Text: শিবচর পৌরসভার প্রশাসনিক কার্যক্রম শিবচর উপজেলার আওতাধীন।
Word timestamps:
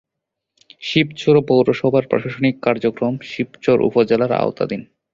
শিবচর 0.83 1.35
পৌরসভার 1.47 2.03
প্রশাসনিক 2.07 2.55
কার্যক্রম 2.61 3.13
শিবচর 3.23 3.77
উপজেলার 3.89 4.31
আওতাধীন। 4.39 4.81